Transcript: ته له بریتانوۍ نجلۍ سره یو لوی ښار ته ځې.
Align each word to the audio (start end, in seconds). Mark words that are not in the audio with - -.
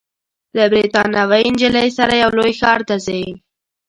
ته 0.51 0.53
له 0.55 0.65
بریتانوۍ 0.71 1.43
نجلۍ 1.53 1.89
سره 1.97 2.13
یو 2.23 2.31
لوی 2.37 2.53
ښار 2.59 2.79
ته 2.89 2.95
ځې. 3.05 3.21